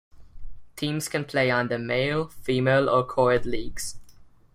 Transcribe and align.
Teams 0.75 1.07
can 1.09 1.25
play 1.25 1.51
under 1.51 1.77
male, 1.77 2.27
female, 2.29 2.89
or 2.89 3.05
coed 3.05 3.45
leagues. 3.45 3.99